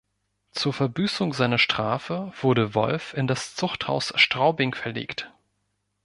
Zur 0.49 0.73
Verbüßung 0.73 1.31
seiner 1.31 1.59
Strafe 1.59 2.33
wurde 2.41 2.73
Wolff 2.73 3.13
in 3.13 3.27
das 3.27 3.53
Zuchthaus 3.53 4.11
Straubing 4.15 4.73
verlegt. 4.73 5.31